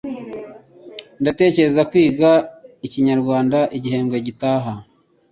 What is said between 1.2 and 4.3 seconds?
Ndatekereza kwiga ikinyakoreya igihembwe